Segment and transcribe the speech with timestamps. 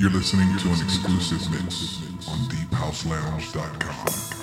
[0.00, 4.39] You're listening to an exclusive mix on deephouselounge.com.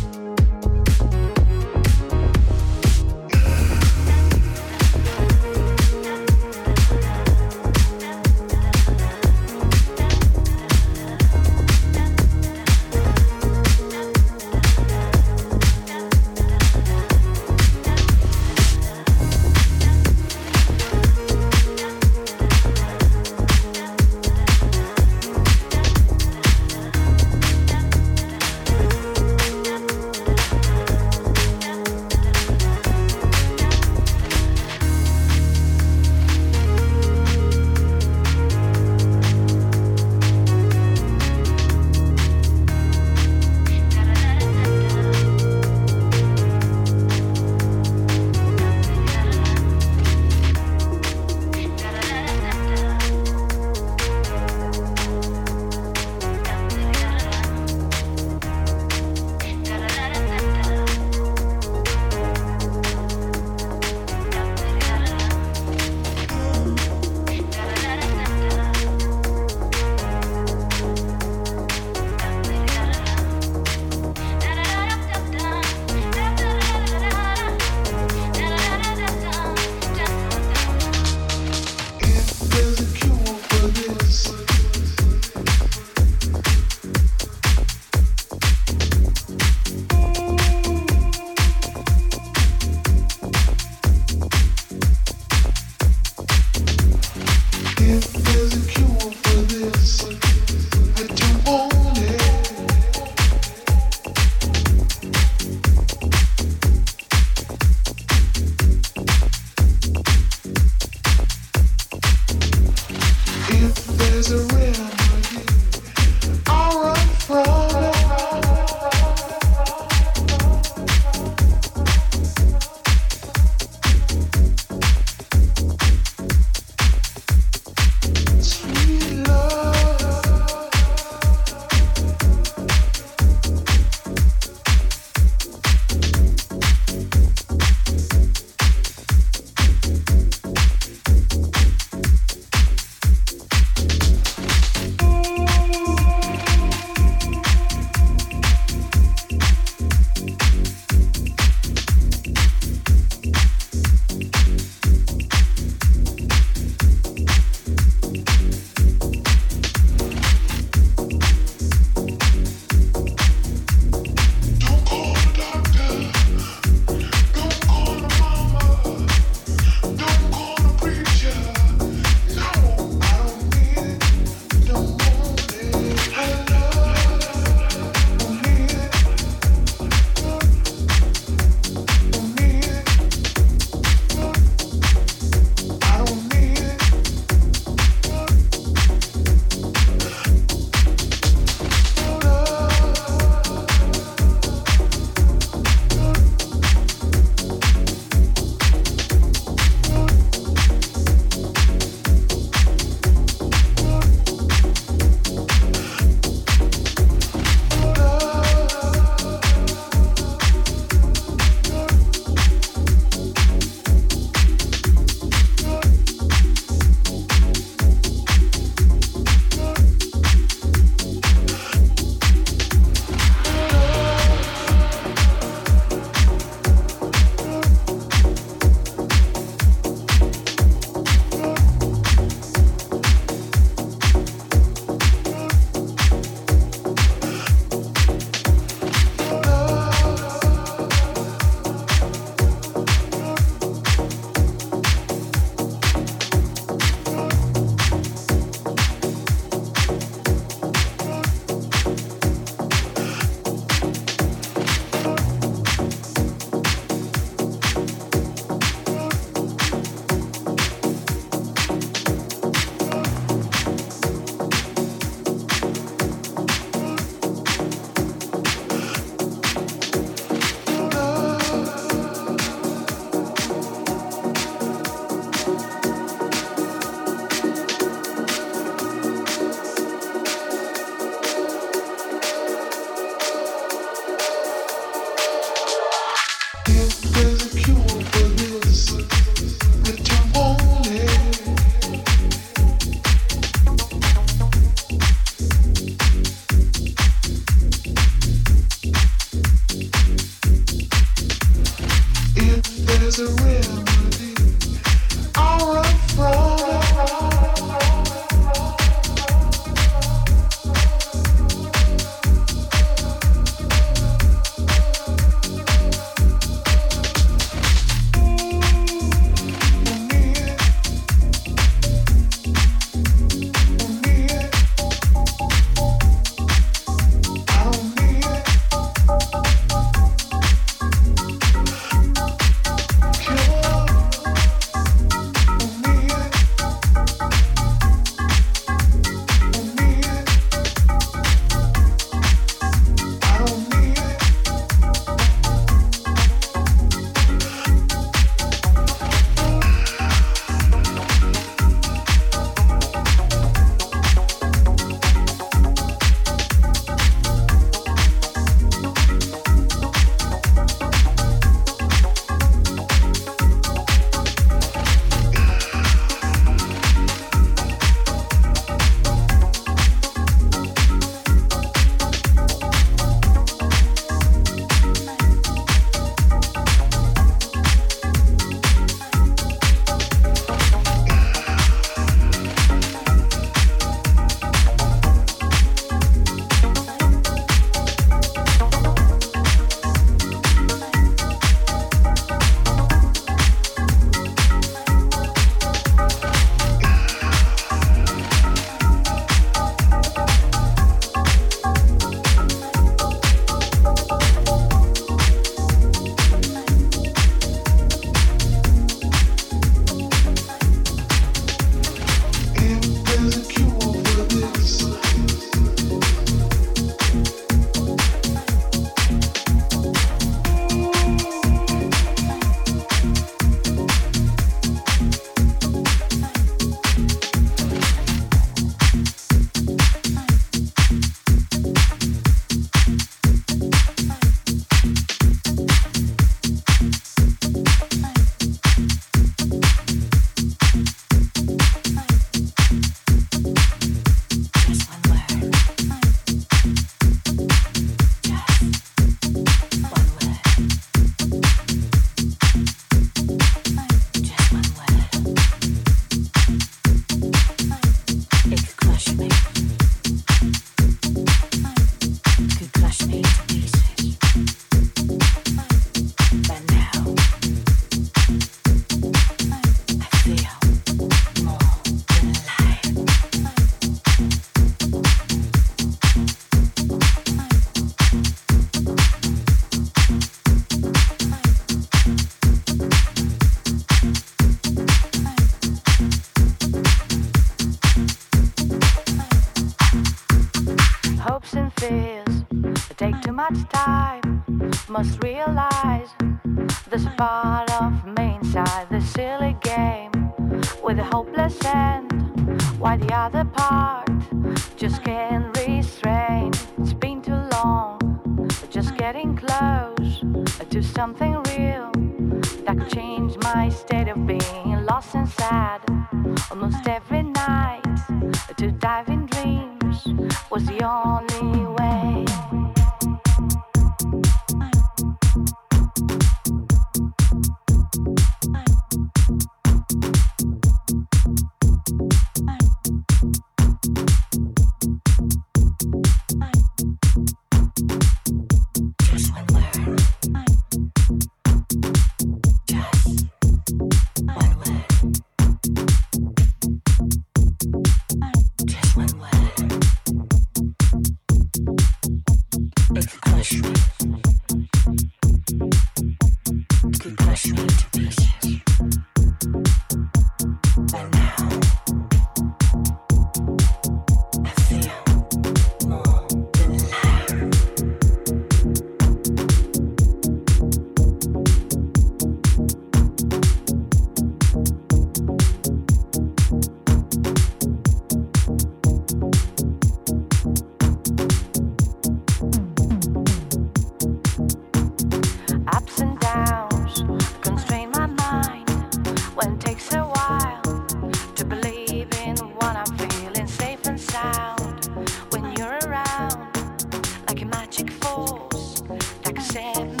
[599.61, 600.00] set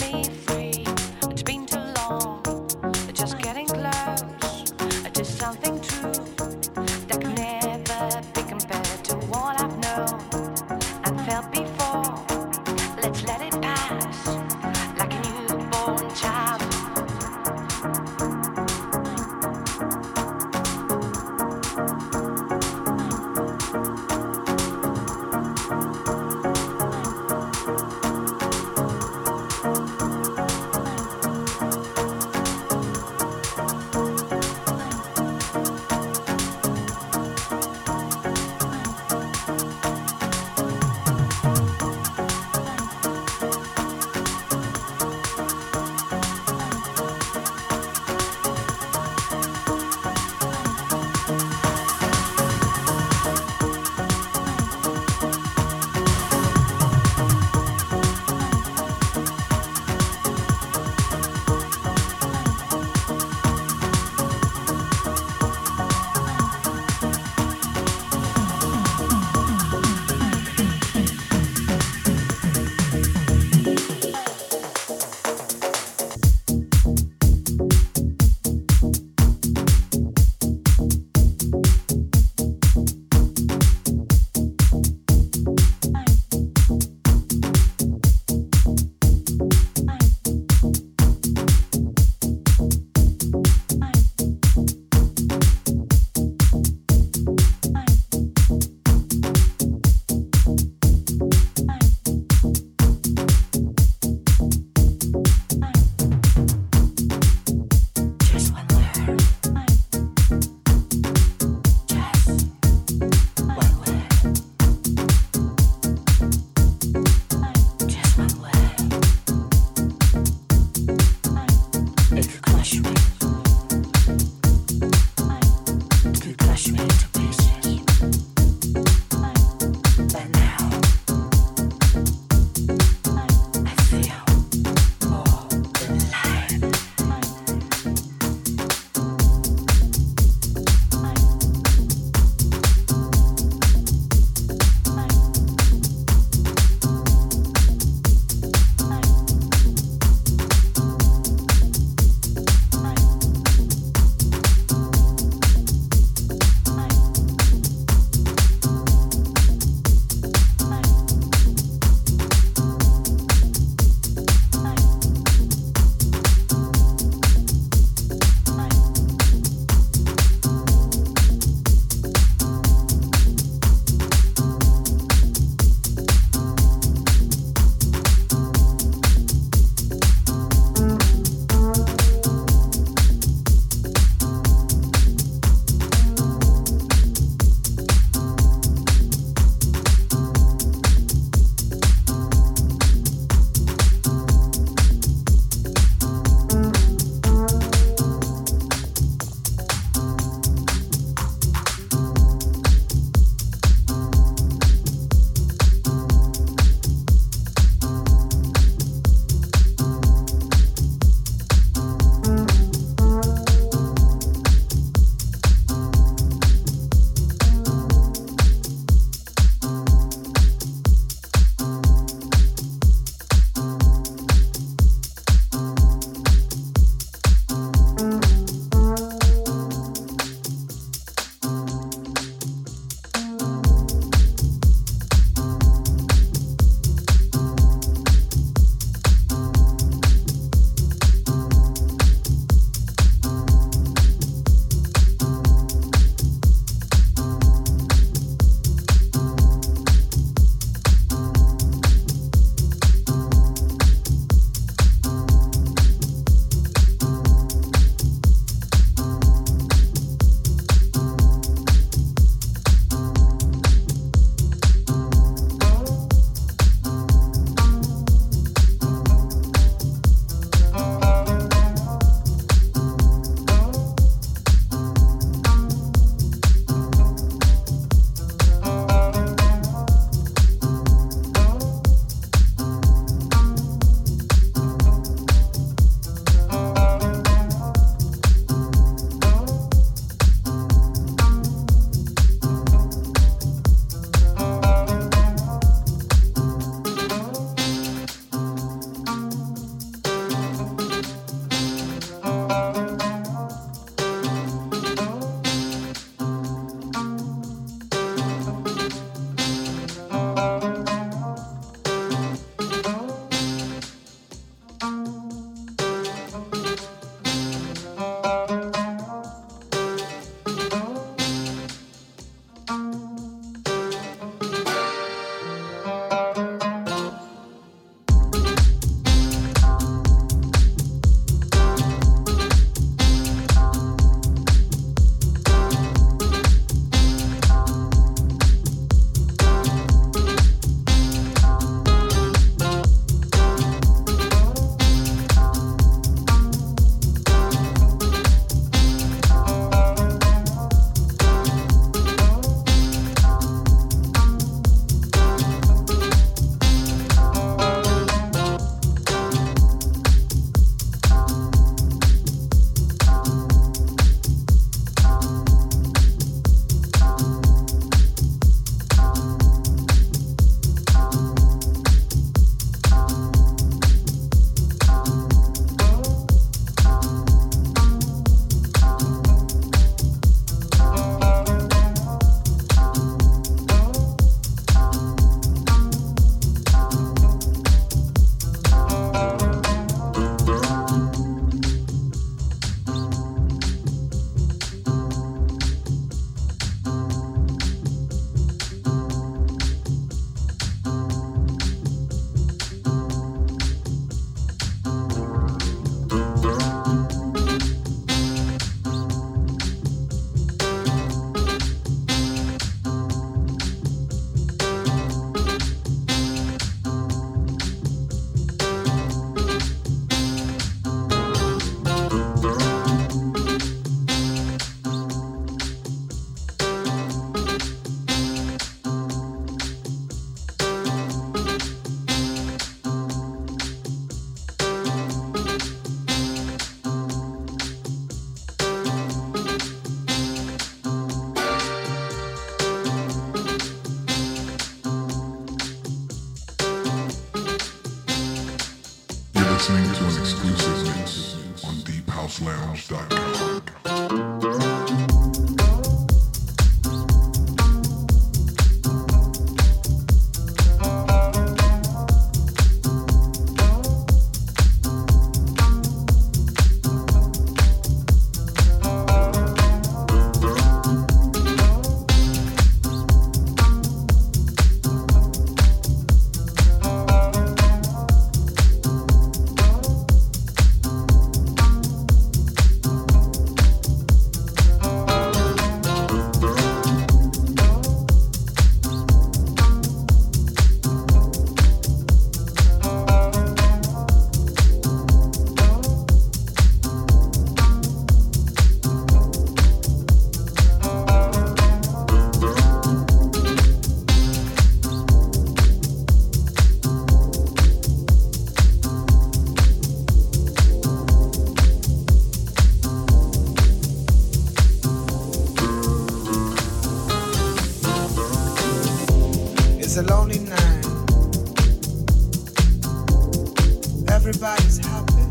[524.23, 525.25] everybody's happy.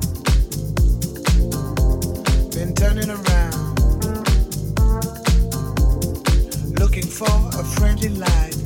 [2.50, 3.78] Been turning around,
[6.76, 7.30] looking for
[7.60, 8.56] a friendly light.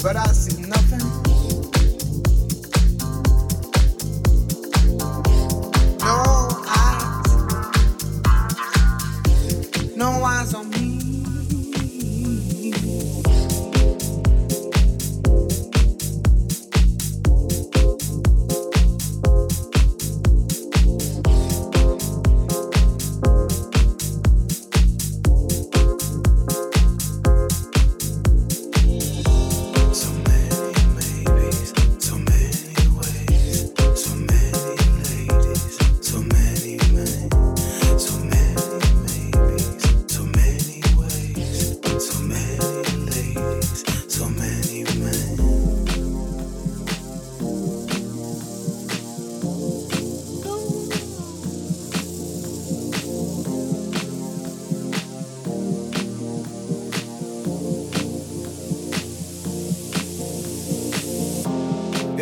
[0.00, 0.77] But I see nothing.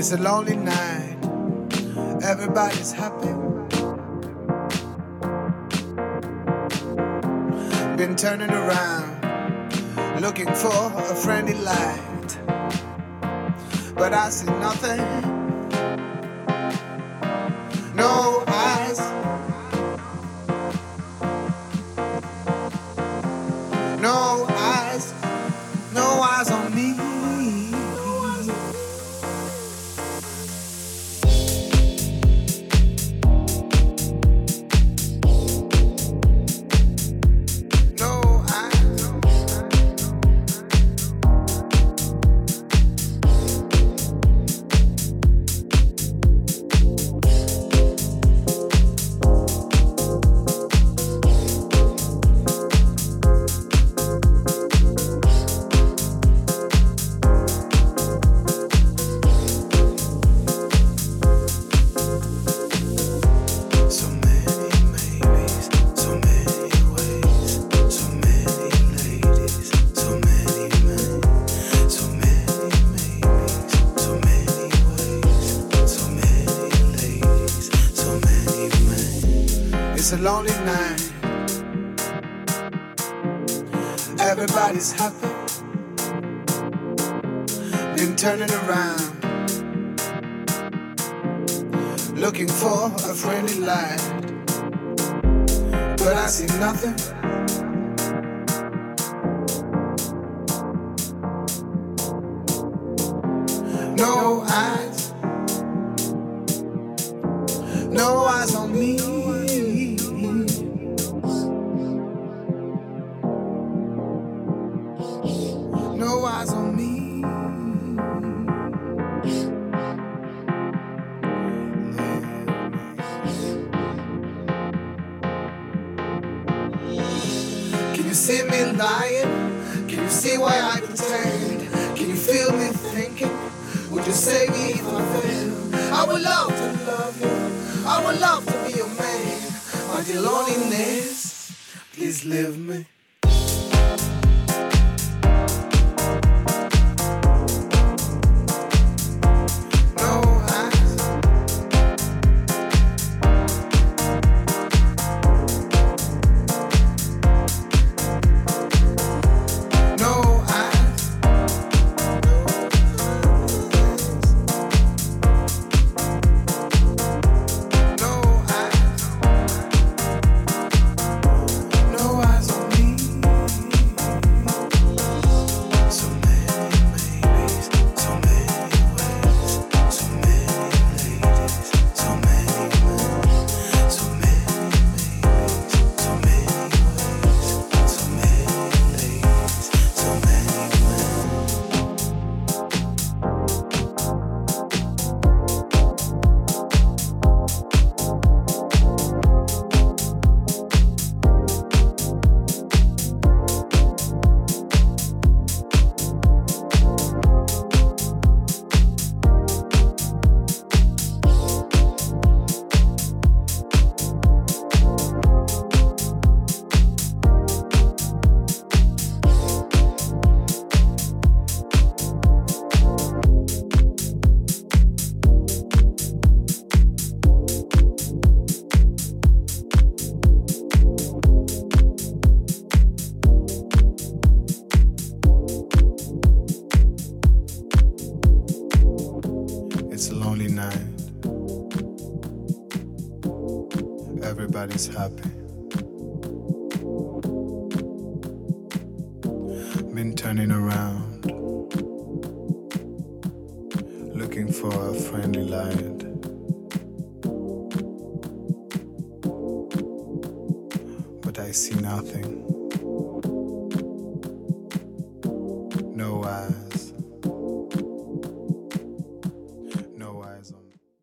[0.07, 0.76] It's a lonely night.
[103.97, 104.96] no eyes.